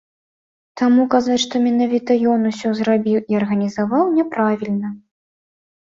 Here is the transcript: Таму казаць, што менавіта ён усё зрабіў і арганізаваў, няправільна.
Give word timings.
Таму 0.79 1.03
казаць, 1.15 1.37
што 1.43 1.55
менавіта 1.67 2.11
ён 2.33 2.49
усё 2.53 2.73
зрабіў 2.81 3.17
і 3.35 3.41
арганізаваў, 3.41 4.05
няправільна. 4.21 4.89